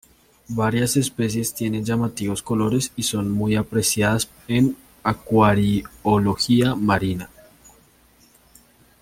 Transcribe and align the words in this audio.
Varias 0.49 0.97
especies 0.97 1.53
tienen 1.53 1.85
llamativos 1.85 2.41
colores 2.41 2.91
y 2.95 3.03
son 3.03 3.29
muy 3.29 3.55
apreciadas 3.55 4.31
en 4.47 4.75
acuariología 5.03 6.73
marina. 6.73 7.29